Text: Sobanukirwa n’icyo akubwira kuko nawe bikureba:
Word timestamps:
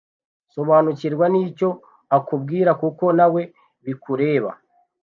Sobanukirwa 0.53 1.25
n’icyo 1.29 1.69
akubwira 2.17 2.71
kuko 2.81 3.03
nawe 3.17 3.41
bikureba: 3.85 4.51